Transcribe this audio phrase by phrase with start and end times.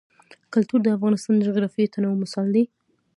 [0.53, 2.63] کلتور د افغانستان د جغرافیوي تنوع مثال دی.